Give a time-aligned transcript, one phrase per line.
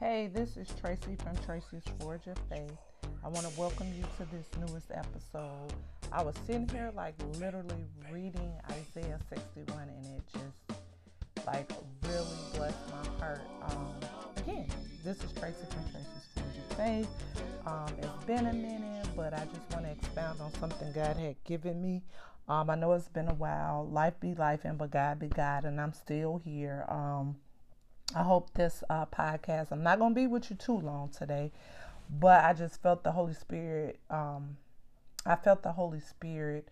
[0.00, 2.72] Hey, this is Tracy from Tracy's Forge of Faith.
[3.22, 5.74] I want to welcome you to this newest episode.
[6.10, 11.70] I was sitting here like literally reading Isaiah 61 and it just like
[12.04, 13.42] really blessed my heart.
[13.68, 13.94] Um,
[14.38, 14.66] again,
[15.04, 17.08] this is Tracy from Tracy's Forge of Faith.
[17.66, 21.36] Um, it's been a minute, but I just want to expound on something God had
[21.44, 22.00] given me.
[22.48, 23.86] Um, I know it's been a while.
[23.92, 26.86] Life be life, and but God be God, and I'm still here.
[26.88, 27.36] Um,
[28.14, 31.52] I hope this uh, podcast, I'm not going to be with you too long today,
[32.08, 34.00] but I just felt the Holy Spirit.
[34.10, 34.56] Um,
[35.24, 36.68] I felt the Holy Spirit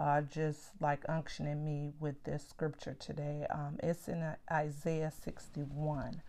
[0.00, 3.46] uh, just like unctioning me with this scripture today.
[3.50, 6.22] Um, it's in Isaiah 61.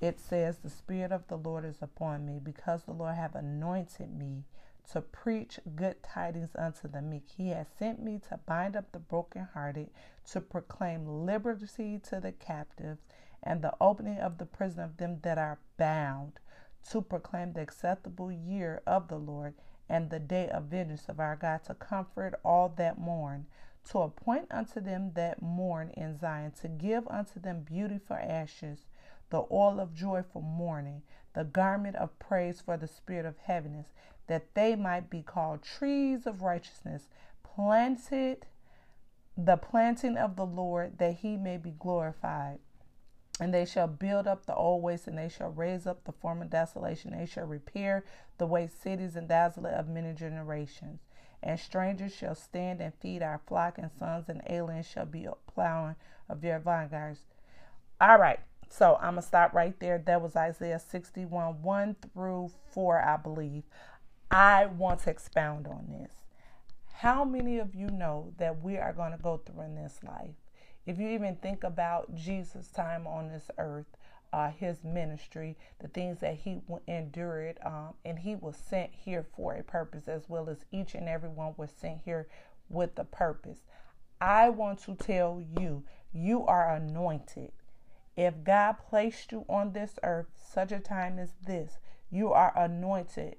[0.00, 4.16] It says, The Spirit of the Lord is upon me because the Lord have anointed
[4.16, 4.44] me
[4.92, 7.24] to preach good tidings unto the meek.
[7.36, 9.90] He has sent me to bind up the brokenhearted,
[10.30, 13.00] to proclaim liberty to the captives
[13.46, 16.40] and the opening of the prison of them that are bound,
[16.90, 19.54] to proclaim the acceptable year of the Lord
[19.88, 23.46] and the day of vengeance of our God, to comfort all that mourn,
[23.90, 28.86] to appoint unto them that mourn in Zion, to give unto them beauty for ashes,
[29.30, 31.02] the oil of joy for mourning,
[31.34, 33.86] the garment of praise for the spirit of heaviness,
[34.26, 37.08] that they might be called trees of righteousness,
[37.44, 38.46] planted,
[39.36, 42.58] the planting of the Lord, that he may be glorified.
[43.38, 46.46] And they shall build up the old waste, and they shall raise up the former
[46.46, 47.16] desolation.
[47.16, 48.04] They shall repair
[48.38, 51.00] the waste cities and desolate of many generations.
[51.42, 55.96] And strangers shall stand and feed our flock, and sons and aliens shall be plowing
[56.28, 57.20] of your vineyards.
[58.00, 59.98] All right, so I'm going to stop right there.
[59.98, 63.64] That was Isaiah 61 1 through 4, I believe.
[64.30, 66.12] I want to expound on this.
[66.94, 70.34] How many of you know that we are going to go through in this life?
[70.86, 73.96] If you even think about Jesus' time on this earth,
[74.32, 79.54] uh, his ministry, the things that he endured, um, and he was sent here for
[79.54, 82.28] a purpose, as well as each and every one was sent here
[82.68, 83.60] with a purpose.
[84.20, 87.52] I want to tell you, you are anointed.
[88.16, 91.78] If God placed you on this earth, such a time as this,
[92.10, 93.36] you are anointed.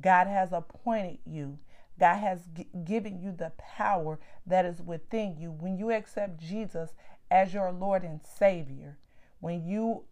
[0.00, 1.58] God has appointed you.
[1.98, 5.50] God has g- given you the power that is within you.
[5.50, 6.90] When you accept Jesus
[7.30, 8.98] as your Lord and Savior,
[9.40, 10.04] when you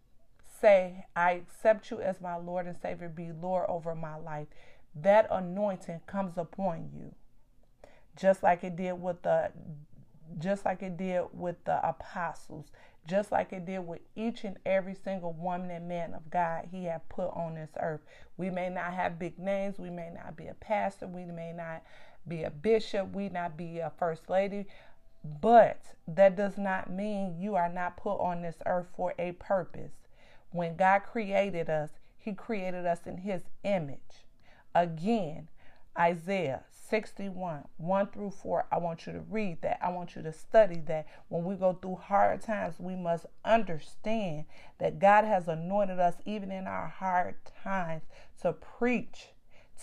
[0.61, 4.47] say, I accept you as my Lord and Savior, be Lord over my life,
[4.95, 7.13] that anointing comes upon you.
[8.15, 9.51] Just like it did with the
[10.39, 12.71] just like it did with the apostles,
[13.07, 16.85] just like it did with each and every single woman and man of God he
[16.85, 18.01] had put on this earth.
[18.37, 21.83] We may not have big names, we may not be a pastor, we may not
[22.27, 24.65] be a bishop, we not be a first lady,
[25.41, 29.93] but that does not mean you are not put on this earth for a purpose.
[30.51, 34.25] When God created us, he created us in his image.
[34.73, 35.47] Again,
[35.97, 38.67] Isaiah 61, 1 through 4.
[38.71, 39.79] I want you to read that.
[39.81, 41.07] I want you to study that.
[41.29, 44.45] When we go through hard times, we must understand
[44.79, 48.03] that God has anointed us, even in our hard times,
[48.41, 49.29] to preach,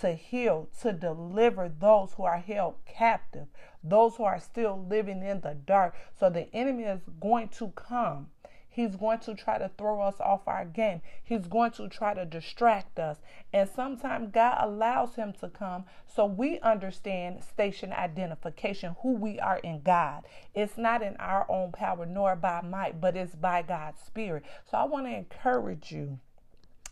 [0.00, 3.47] to heal, to deliver those who are held captive,
[3.83, 5.94] those who are still living in the dark.
[6.19, 8.29] So the enemy is going to come
[8.72, 11.03] He's going to try to throw us off our game.
[11.22, 13.19] He's going to try to distract us.
[13.53, 19.59] And sometimes God allows him to come so we understand station identification, who we are
[19.59, 20.25] in God.
[20.55, 24.43] It's not in our own power nor by might, but it's by God's Spirit.
[24.71, 26.19] So I want to encourage you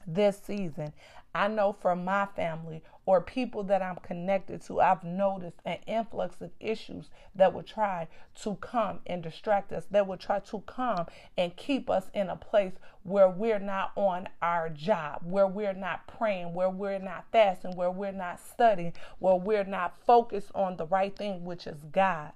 [0.06, 0.92] this season.
[1.34, 6.40] I know from my family or people that I'm connected to, I've noticed an influx
[6.40, 8.08] of issues that will try
[8.42, 12.36] to come and distract us, that will try to come and keep us in a
[12.36, 17.76] place where we're not on our job, where we're not praying, where we're not fasting,
[17.76, 22.32] where we're not studying, where we're not focused on the right thing, which is God.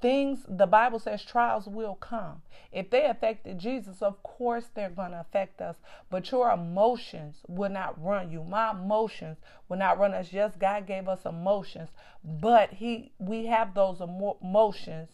[0.00, 2.40] Things, the Bible says trials will come.
[2.72, 5.76] If they affected Jesus, of course they're going to affect us.
[6.08, 8.42] But your emotions will not run you.
[8.42, 9.36] My emotions
[9.68, 10.32] will not run us.
[10.32, 11.90] Yes, God gave us emotions,
[12.24, 15.10] but He we have those emotions.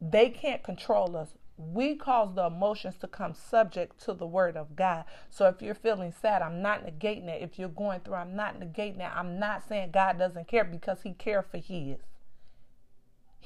[0.00, 1.28] They can't control us.
[1.56, 5.04] We cause the emotions to come subject to the word of God.
[5.30, 7.42] So if you're feeling sad, I'm not negating it.
[7.42, 9.16] If you're going through, I'm not negating it.
[9.16, 11.98] I'm not saying God doesn't care because He cares for His.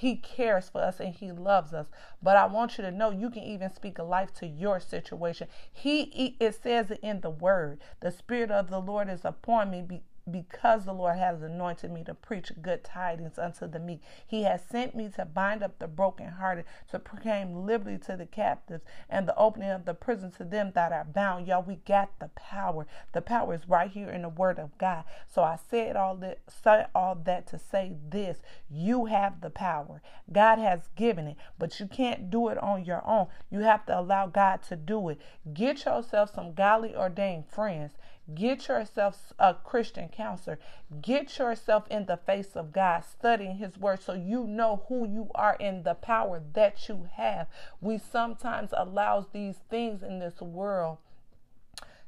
[0.01, 1.89] He cares for us and he loves us.
[2.23, 5.47] But I want you to know you can even speak a life to your situation.
[5.71, 7.83] He it says it in the word.
[8.01, 12.15] The spirit of the Lord is upon me because the Lord has anointed me to
[12.15, 14.01] preach good tidings unto the meek.
[14.27, 18.85] He has sent me to bind up the brokenhearted, to proclaim liberty to the captives,
[19.09, 21.47] and the opening of the prison to them that are bound.
[21.47, 22.87] Y'all, we got the power.
[23.13, 25.05] The power is right here in the Word of God.
[25.29, 28.39] So I said all that, said all that to say this:
[28.71, 30.03] you have the power.
[30.33, 33.29] God has given it, but you can't do it on your own.
[33.51, 35.21] You have to allow God to do it.
[35.53, 37.93] Get yourself some godly ordained friends.
[38.35, 40.59] Get yourself a Christian counselor.
[41.01, 45.31] Get yourself in the face of God, studying His Word so you know who you
[45.35, 47.49] are and the power that you have.
[47.81, 50.99] We sometimes allow these things in this world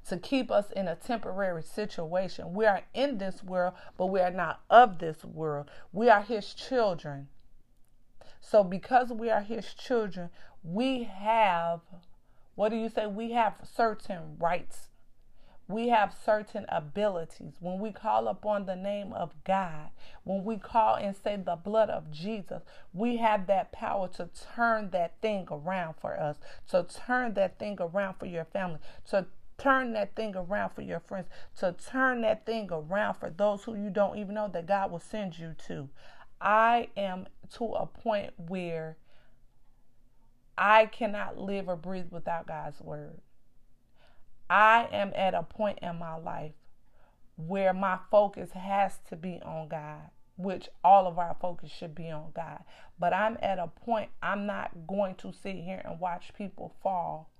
[0.08, 2.52] to keep us in a temporary situation.
[2.52, 5.70] We are in this world, but we are not of this world.
[5.92, 7.28] We are His children.
[8.40, 10.30] So, because we are His children,
[10.62, 11.80] we have,
[12.54, 13.06] what do you say?
[13.06, 14.88] We have certain rights
[15.68, 17.54] we have certain abilities.
[17.60, 19.90] When we call upon the name of God,
[20.24, 22.62] when we call and say the blood of Jesus,
[22.92, 26.36] we have that power to turn that thing around for us,
[26.70, 28.80] to turn that thing around for your family,
[29.10, 29.26] to
[29.58, 31.28] turn that thing around for your friends,
[31.58, 34.98] to turn that thing around for those who you don't even know that God will
[34.98, 35.88] send you to.
[36.40, 38.96] I am to a point where
[40.58, 43.20] I cannot live or breathe without God's word.
[44.48, 46.52] I am at a point in my life
[47.36, 52.10] where my focus has to be on God, which all of our focus should be
[52.10, 52.62] on God.
[52.98, 57.30] But I'm at a point I'm not going to sit here and watch people fall.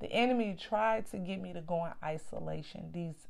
[0.00, 3.28] The enemy tried to get me to go in isolation these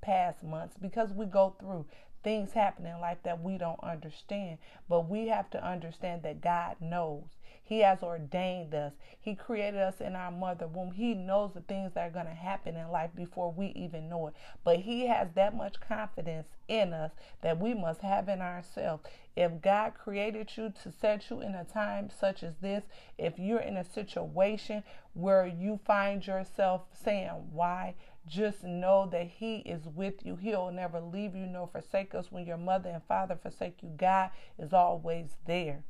[0.00, 1.86] past months because we go through
[2.22, 4.58] things happen in life that we don't understand.
[4.88, 7.36] But we have to understand that God knows.
[7.66, 8.92] He has ordained us.
[9.18, 10.92] He created us in our mother womb.
[10.92, 14.26] He knows the things that are going to happen in life before we even know
[14.26, 14.34] it.
[14.62, 19.04] But He has that much confidence in us that we must have in ourselves.
[19.34, 22.84] If God created you to set you in a time such as this,
[23.16, 24.84] if you're in a situation
[25.14, 27.94] where you find yourself saying, Why?
[28.26, 30.36] Just know that He is with you.
[30.36, 32.30] He'll never leave you nor forsake us.
[32.30, 35.82] When your mother and father forsake you, God is always there.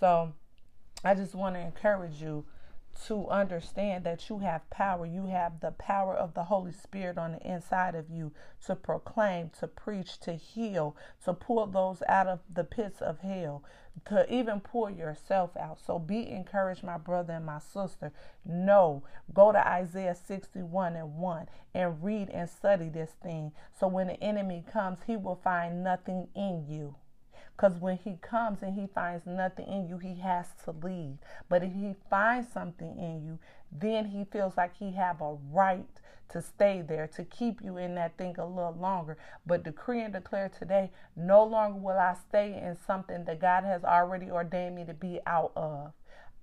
[0.00, 0.32] So
[1.04, 2.46] I just want to encourage you
[3.06, 5.04] to understand that you have power.
[5.04, 8.32] You have the power of the Holy Spirit on the inside of you
[8.66, 13.64] to proclaim, to preach, to heal, to pull those out of the pits of hell,
[14.06, 15.78] to even pull yourself out.
[15.84, 18.12] So be encouraged, my brother and my sister.
[18.44, 19.02] No,
[19.32, 23.52] go to Isaiah 61 and 1 and read and study this thing.
[23.78, 26.94] So when the enemy comes, he will find nothing in you.
[27.56, 31.18] Because when he comes and he finds nothing in you, he has to leave.
[31.48, 33.38] But if he finds something in you,
[33.70, 35.86] then he feels like he have a right
[36.30, 39.16] to stay there, to keep you in that thing a little longer.
[39.46, 43.84] But decree and declare today, no longer will I stay in something that God has
[43.84, 45.92] already ordained me to be out of.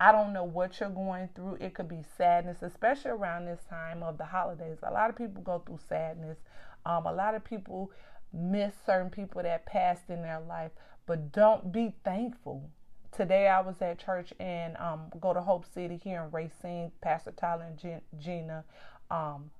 [0.00, 1.58] I don't know what you're going through.
[1.60, 4.78] It could be sadness, especially around this time of the holidays.
[4.82, 6.38] A lot of people go through sadness.
[6.86, 7.92] Um, a lot of people
[8.32, 10.72] miss certain people that passed in their life
[11.06, 12.70] but don't be thankful.
[13.10, 17.32] Today I was at church and um, go to Hope City here in Racine, Pastor
[17.32, 18.64] Tyler and Gina,
[19.10, 19.50] um,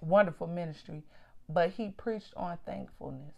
[0.00, 1.02] wonderful ministry.
[1.48, 3.34] But he preached on thankfulness.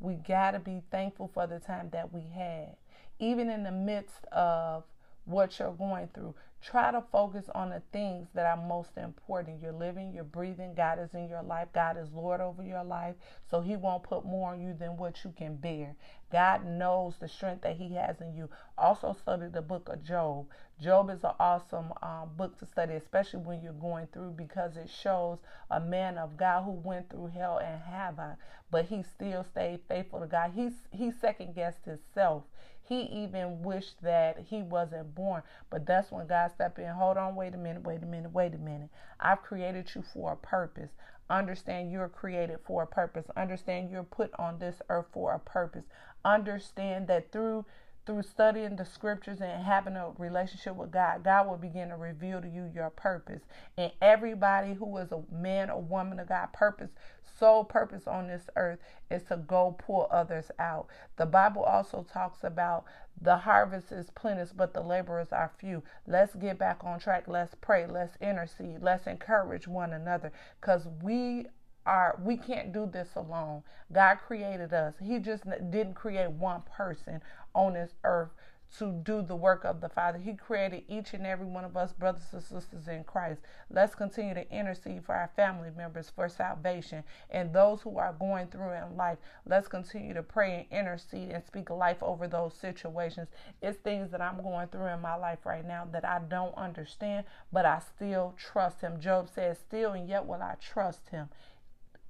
[0.00, 2.76] We got to be thankful for the time that we had,
[3.18, 4.84] even in the midst of
[5.26, 6.34] what you're going through.
[6.62, 9.60] Try to focus on the things that are most important.
[9.60, 10.74] You're living, you're breathing.
[10.74, 11.68] God is in your life.
[11.72, 13.14] God is Lord over your life.
[13.48, 15.94] So He won't put more on you than what you can bear.
[16.32, 18.48] God knows the strength that He has in you.
[18.78, 20.46] Also, study the book of Job.
[20.80, 24.90] Job is an awesome um, book to study, especially when you're going through, because it
[24.90, 25.38] shows
[25.70, 28.36] a man of God who went through hell and havoc,
[28.70, 30.52] but he still stayed faithful to God.
[30.54, 32.42] He, he second guessed himself
[32.88, 35.42] he even wished that he wasn't born.
[35.70, 36.88] But that's when God stepped in.
[36.88, 38.90] Hold on, wait a minute, wait a minute, wait a minute.
[39.20, 40.90] I've created you for a purpose.
[41.28, 43.26] Understand you're created for a purpose.
[43.36, 45.84] Understand you're put on this earth for a purpose.
[46.24, 47.64] Understand that through
[48.06, 52.40] through studying the scriptures and having a relationship with God, God will begin to reveal
[52.40, 53.42] to you your purpose.
[53.76, 56.90] And everybody who is a man or woman of God, purpose,
[57.38, 58.78] sole purpose on this earth
[59.10, 60.86] is to go pull others out.
[61.16, 62.84] The Bible also talks about
[63.20, 65.82] the harvest is plenteous, but the laborers are few.
[66.06, 67.24] Let's get back on track.
[67.26, 67.86] Let's pray.
[67.86, 68.82] Let's intercede.
[68.82, 71.46] Let's encourage one another because we
[71.86, 73.62] are we can't do this alone.
[73.92, 74.94] God created us.
[75.02, 77.22] He just didn't create one person
[77.54, 78.30] on this earth
[78.78, 80.18] to do the work of the Father.
[80.18, 83.40] He created each and every one of us, brothers and sisters in Christ.
[83.70, 88.48] Let's continue to intercede for our family members for salvation and those who are going
[88.48, 89.18] through in life.
[89.46, 93.28] Let's continue to pray and intercede and speak life over those situations.
[93.62, 97.24] It's things that I'm going through in my life right now that I don't understand,
[97.52, 99.00] but I still trust Him.
[99.00, 101.28] Job says, Still and yet will I trust Him.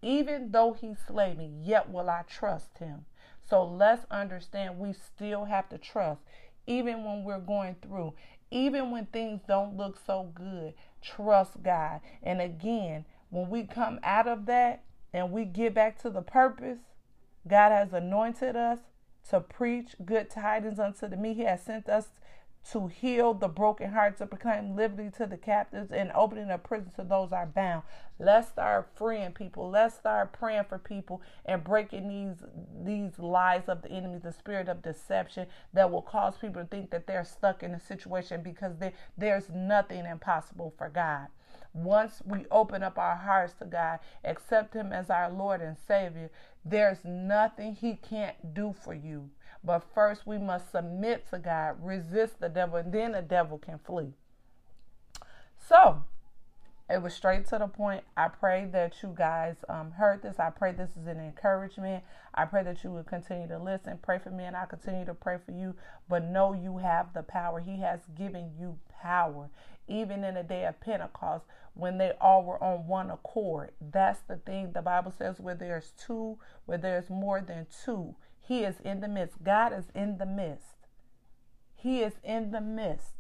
[0.02, 3.06] Even though He slay me, yet will I trust Him.
[3.48, 6.20] So let's understand we still have to trust
[6.66, 8.14] even when we're going through,
[8.50, 10.74] even when things don't look so good.
[11.00, 12.00] Trust God.
[12.22, 16.78] And again, when we come out of that and we get back to the purpose,
[17.46, 18.80] God has anointed us
[19.30, 21.34] to preach good tidings unto the me.
[21.34, 22.08] He has sent us
[22.73, 26.90] to heal the broken heart, to proclaim liberty to the captives, and opening a prison
[26.96, 27.82] to those are bound.
[28.18, 29.70] Let's start freeing people.
[29.70, 32.49] Let's start praying for people and breaking these
[32.85, 36.90] these lies of the enemy, the spirit of deception that will cause people to think
[36.90, 41.28] that they're stuck in a situation because they, there's nothing impossible for God.
[41.76, 46.30] Once we open up our hearts to God, accept Him as our Lord and Savior,
[46.64, 49.28] there's nothing He can't do for you.
[49.62, 53.78] But first, we must submit to God, resist the devil, and then the devil can
[53.78, 54.14] flee.
[55.59, 56.04] So,
[56.88, 58.04] it was straight to the point.
[58.16, 60.38] I pray that you guys um, heard this.
[60.38, 62.04] I pray this is an encouragement.
[62.33, 63.99] I pray that you will continue to listen.
[64.00, 65.75] Pray for me, and I continue to pray for you.
[66.09, 67.61] But know you have the power.
[67.61, 69.50] He has given you power.
[69.88, 73.70] Even in the day of Pentecost, when they all were on one accord.
[73.80, 78.16] That's the thing the Bible says where there's two, where there's more than two,
[78.46, 79.42] he is in the midst.
[79.42, 80.76] God is in the midst.
[81.74, 83.14] He is in the midst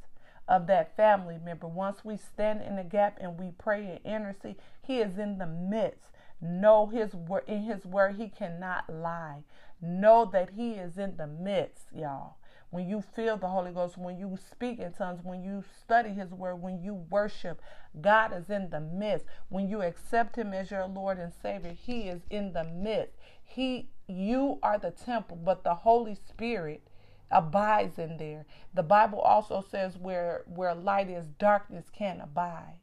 [0.46, 1.66] of that family member.
[1.66, 5.46] Once we stand in the gap and we pray and intercede, He is in the
[5.46, 6.12] midst.
[6.40, 9.42] Know His word in His word, He cannot lie.
[9.82, 12.36] Know that He is in the midst, y'all.
[12.76, 16.34] When you feel the Holy Ghost, when you speak in tongues, when you study His
[16.34, 17.62] word, when you worship,
[18.02, 19.24] God is in the midst.
[19.48, 23.16] When you accept Him as your Lord and Savior, He is in the midst.
[23.42, 26.86] He you are the temple, but the Holy Spirit
[27.30, 28.44] abides in there.
[28.74, 32.80] The Bible also says where where light is, darkness can't abide.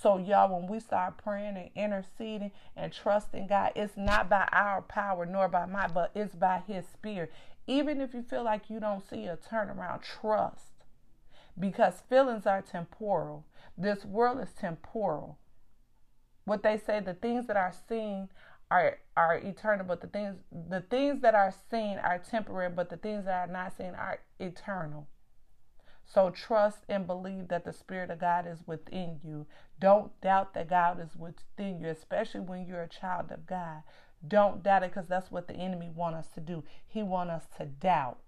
[0.00, 4.82] So y'all, when we start praying and interceding and trusting God, it's not by our
[4.82, 7.32] power nor by my, but it's by His Spirit.
[7.66, 10.84] Even if you feel like you don't see a turnaround, trust.
[11.58, 13.44] Because feelings are temporal.
[13.76, 15.38] This world is temporal.
[16.44, 18.28] What they say, the things that are seen
[18.70, 22.96] are are eternal, but the things the things that are seen are temporary, but the
[22.96, 25.08] things that are not seen are eternal.
[26.08, 29.46] So trust and believe that the Spirit of God is within you.
[29.80, 33.82] Don't doubt that God is within you, especially when you're a child of God.
[34.26, 36.64] Don't doubt it because that's what the enemy want us to do.
[36.86, 38.18] He want us to doubt.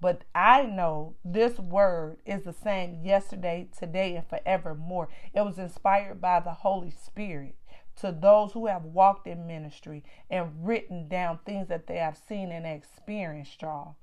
[0.00, 5.08] But I know this word is the same yesterday, today, and forevermore.
[5.34, 7.56] It was inspired by the Holy Spirit
[8.00, 12.52] to those who have walked in ministry and written down things that they have seen
[12.52, 13.96] and experienced, y'all.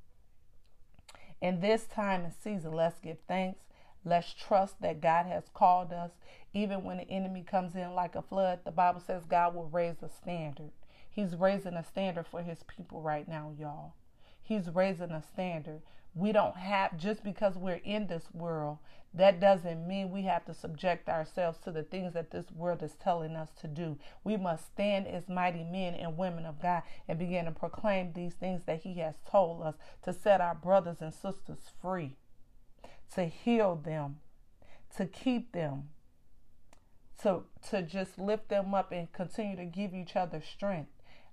[1.41, 3.63] In this time and season, let's give thanks.
[4.05, 6.11] Let's trust that God has called us.
[6.53, 10.01] Even when the enemy comes in like a flood, the Bible says God will raise
[10.03, 10.71] a standard.
[11.09, 13.93] He's raising a standard for his people right now, y'all.
[14.43, 15.81] He's raising a standard.
[16.13, 18.77] We don't have, just because we're in this world,
[19.13, 22.95] that doesn't mean we have to subject ourselves to the things that this world is
[22.95, 23.97] telling us to do.
[24.23, 28.33] We must stand as mighty men and women of God and begin to proclaim these
[28.33, 32.17] things that He has told us to set our brothers and sisters free,
[33.13, 34.17] to heal them,
[34.97, 35.89] to keep them,
[37.21, 40.89] to, to just lift them up and continue to give each other strength.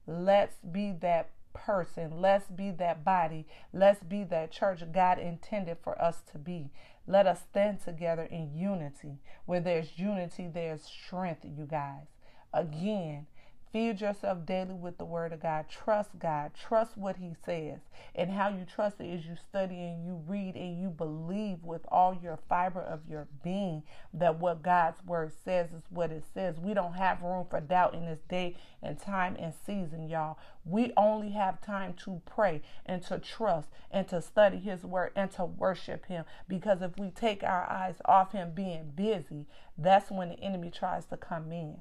[0.06, 2.20] Let's be that person.
[2.20, 3.46] Let's be that body.
[3.72, 6.70] Let's be that church God intended for us to be.
[7.06, 9.18] Let us stand together in unity.
[9.44, 12.06] Where there's unity, there's strength, you guys.
[12.54, 13.26] Again,
[13.72, 15.64] Feed yourself daily with the Word of God.
[15.70, 16.52] Trust God.
[16.52, 17.78] Trust what He says.
[18.14, 21.80] And how you trust it is you study and you read and you believe with
[21.88, 26.60] all your fiber of your being that what God's Word says is what it says.
[26.60, 30.36] We don't have room for doubt in this day and time and season, y'all.
[30.66, 35.30] We only have time to pray and to trust and to study His Word and
[35.32, 36.26] to worship Him.
[36.46, 39.46] Because if we take our eyes off Him being busy,
[39.78, 41.78] that's when the enemy tries to come in.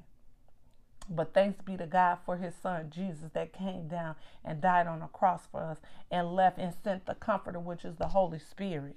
[1.08, 5.00] But thanks be to God for his son Jesus that came down and died on
[5.00, 5.78] the cross for us
[6.10, 8.96] and left and sent the comforter, which is the Holy Spirit.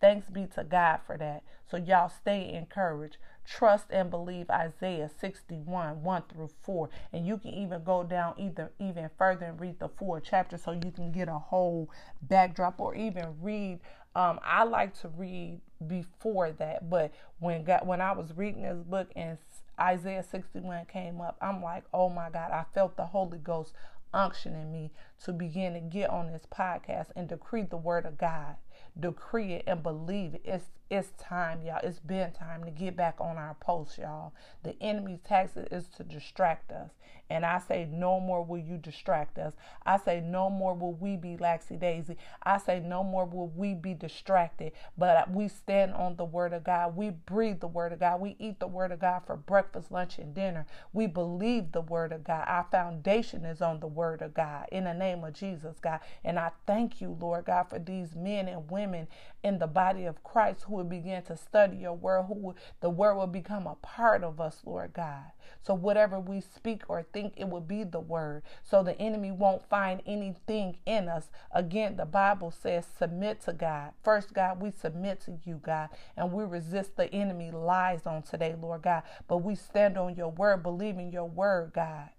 [0.00, 1.42] Thanks be to God for that.
[1.68, 3.16] So y'all stay encouraged.
[3.44, 6.90] Trust and believe Isaiah 61, 1 through 4.
[7.12, 10.72] And you can even go down either even further and read the four chapters so
[10.72, 11.90] you can get a whole
[12.22, 13.80] backdrop or even read.
[14.14, 18.82] Um, I like to read before that, but when God, when I was reading this
[18.82, 19.38] book and
[19.80, 23.72] Isaiah 61 came up, I'm like, oh my God, I felt the Holy Ghost
[24.14, 24.90] unctioning me
[25.24, 28.56] to begin to get on this podcast and decree the word of God
[28.98, 30.42] decree it and believe it.
[30.44, 31.80] It's it's time, y'all.
[31.82, 34.32] It's been time to get back on our post, y'all.
[34.62, 36.90] The enemy's tactic is to distract us.
[37.30, 39.52] And I say, no more will you distract us.
[39.84, 42.16] I say, no more will we be laxy daisy.
[42.42, 44.72] I say, no more will we be distracted.
[44.96, 46.96] But we stand on the word of God.
[46.96, 48.20] We breathe the word of God.
[48.22, 50.66] We eat the word of God for breakfast, lunch, and dinner.
[50.94, 52.44] We believe the word of God.
[52.48, 54.66] Our foundation is on the word of God.
[54.72, 56.00] In the name of Jesus, God.
[56.24, 59.06] And I thank you, Lord God, for these men and women
[59.42, 63.16] in the body of Christ who will begin to study your word, who the word
[63.16, 65.32] will become a part of us, Lord God.
[65.62, 68.42] So whatever we speak or think, it will be the word.
[68.62, 71.30] So the enemy won't find anything in us.
[71.52, 73.92] Again, the Bible says, submit to God.
[74.02, 78.54] First, God, we submit to you, God, and we resist the enemy lies on today,
[78.60, 79.02] Lord God.
[79.26, 82.10] But we stand on your word, believing your word, God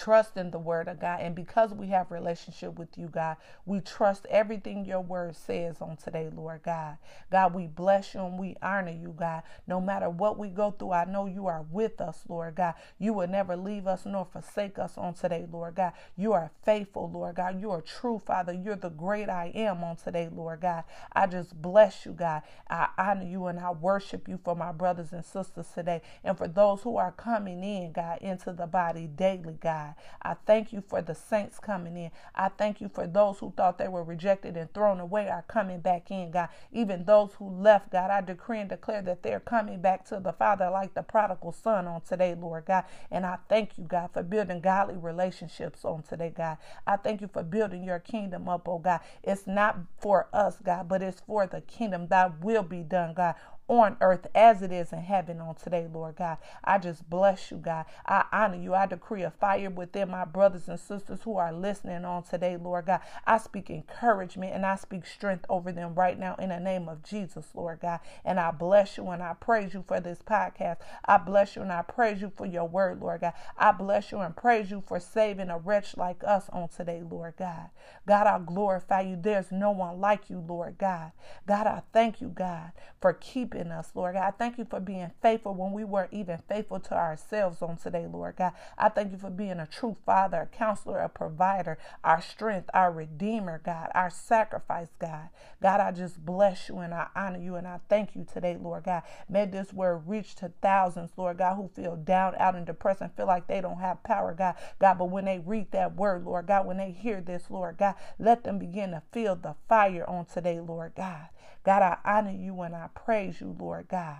[0.00, 1.20] trust in the word of God.
[1.20, 5.96] And because we have relationship with you, God, we trust everything your word says on
[5.96, 6.96] today, Lord God.
[7.30, 9.42] God, we bless you and we honor you, God.
[9.66, 12.74] No matter what we go through, I know you are with us, Lord God.
[12.98, 15.92] You will never leave us nor forsake us on today, Lord God.
[16.16, 17.60] You are faithful, Lord God.
[17.60, 18.52] You are true, Father.
[18.52, 20.84] You're the great I am on today, Lord God.
[21.12, 22.42] I just bless you, God.
[22.68, 26.48] I honor you and I worship you for my brothers and sisters today and for
[26.48, 29.89] those who are coming in, God, into the body daily, God.
[29.96, 30.04] God.
[30.22, 32.10] I thank you for the saints coming in.
[32.34, 35.80] I thank you for those who thought they were rejected and thrown away are coming
[35.80, 36.48] back in, God.
[36.72, 40.32] Even those who left, God, I decree and declare that they're coming back to the
[40.32, 42.84] Father like the prodigal son on today, Lord God.
[43.10, 46.58] And I thank you, God, for building godly relationships on today, God.
[46.86, 49.00] I thank you for building your kingdom up, oh God.
[49.22, 53.34] It's not for us, God, but it's for the kingdom that will be done, God
[53.70, 56.38] on earth as it is in heaven on today, Lord God.
[56.64, 57.84] I just bless you, God.
[58.04, 58.74] I honor you.
[58.74, 62.86] I decree a fire within my brothers and sisters who are listening on today, Lord
[62.86, 63.00] God.
[63.28, 67.04] I speak encouragement and I speak strength over them right now in the name of
[67.04, 68.00] Jesus, Lord God.
[68.24, 70.78] And I bless you and I praise you for this podcast.
[71.04, 73.34] I bless you and I praise you for your word, Lord God.
[73.56, 77.34] I bless you and praise you for saving a wretch like us on today, Lord
[77.38, 77.70] God.
[78.08, 79.16] God, I glorify you.
[79.16, 81.12] There's no one like you, Lord God.
[81.46, 84.24] God, I thank you, God, for keeping in us, Lord God.
[84.24, 88.06] I thank you for being faithful when we weren't even faithful to ourselves on today,
[88.10, 88.52] Lord God.
[88.76, 92.90] I thank you for being a true father, a counselor, a provider, our strength, our
[92.90, 95.28] redeemer, God, our sacrifice, God.
[95.62, 98.84] God, I just bless you and I honor you and I thank you today, Lord
[98.84, 99.02] God.
[99.28, 103.12] May this word reach to thousands, Lord God, who feel down, out, and depressed and
[103.14, 104.54] feel like they don't have power, God.
[104.78, 107.94] God, but when they read that word, Lord God, when they hear this, Lord God,
[108.18, 111.28] let them begin to feel the fire on today, Lord God.
[111.64, 114.18] God, I honor you and I praise you, Lord God.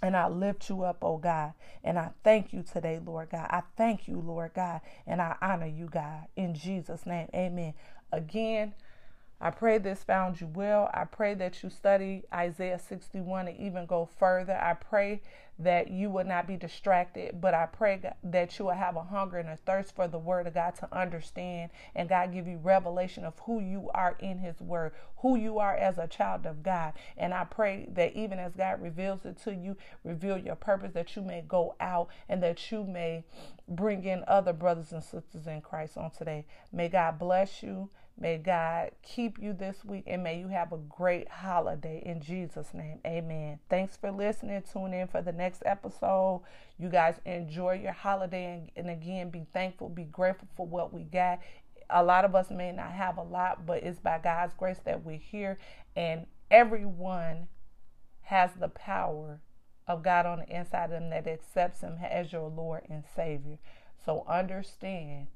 [0.00, 1.54] And I lift you up, oh God.
[1.82, 3.48] And I thank you today, Lord God.
[3.50, 4.80] I thank you, Lord God.
[5.06, 6.26] And I honor you, God.
[6.36, 7.74] In Jesus' name, amen.
[8.12, 8.74] Again,
[9.40, 10.90] I pray this found you well.
[10.92, 14.58] I pray that you study Isaiah 61 and even go further.
[14.60, 15.22] I pray
[15.60, 19.38] that you will not be distracted, but I pray that you will have a hunger
[19.38, 23.24] and a thirst for the word of God to understand and God give you revelation
[23.24, 26.92] of who you are in his word, who you are as a child of God.
[27.16, 31.16] And I pray that even as God reveals it to you, reveal your purpose that
[31.16, 33.24] you may go out and that you may
[33.68, 36.46] bring in other brothers and sisters in Christ on today.
[36.72, 37.90] May God bless you.
[38.20, 42.74] May God keep you this week and may you have a great holiday in Jesus'
[42.74, 42.98] name.
[43.06, 43.60] Amen.
[43.70, 44.60] Thanks for listening.
[44.72, 46.42] Tune in for the next episode.
[46.78, 51.04] You guys enjoy your holiday and, and again, be thankful, be grateful for what we
[51.04, 51.38] got.
[51.90, 55.04] A lot of us may not have a lot, but it's by God's grace that
[55.04, 55.56] we're here,
[55.96, 57.48] and everyone
[58.22, 59.40] has the power
[59.86, 63.58] of God on the inside of them that accepts Him as your Lord and Savior.
[64.04, 65.28] So understand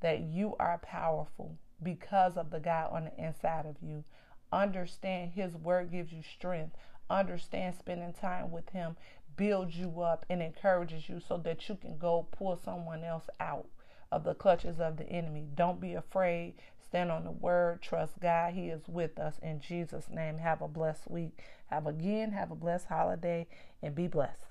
[0.00, 4.04] that you are powerful because of the God on the inside of you.
[4.52, 6.76] Understand His word gives you strength.
[7.10, 8.96] Understand spending time with Him
[9.36, 13.66] builds you up and encourages you so that you can go pull someone else out
[14.10, 15.46] of the clutches of the enemy.
[15.54, 16.54] Don't be afraid.
[16.84, 17.80] Stand on the word.
[17.82, 18.54] Trust God.
[18.54, 19.34] He is with us.
[19.42, 21.42] In Jesus' name, have a blessed week.
[21.66, 23.46] Have again, have a blessed holiday
[23.82, 24.47] and be blessed.